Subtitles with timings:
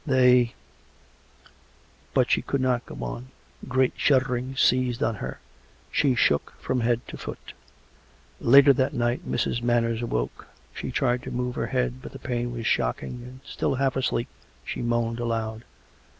[0.03, 0.55] They"
[2.15, 3.27] But she could not go on.
[3.67, 5.39] Great shuddering seized on her;
[5.91, 7.53] she shook from head to foot....
[8.39, 9.61] Later that night Mrs.
[9.61, 10.47] Manners awoke.
[10.73, 14.29] She tried to move her head, but the pain was shocking, and still half asleep,
[14.65, 15.65] she moaned aloud.